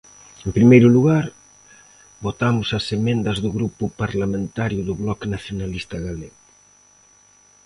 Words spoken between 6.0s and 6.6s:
Galego.